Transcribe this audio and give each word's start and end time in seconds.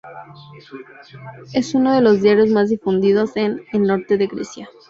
Es 1.53 1.75
uno 1.75 1.93
de 1.93 2.01
los 2.01 2.23
diarios 2.23 2.49
más 2.49 2.69
difundidos 2.71 3.37
en 3.37 3.63
el 3.71 3.83
norte 3.83 4.17
de 4.17 4.25
Grecia. 4.25 4.67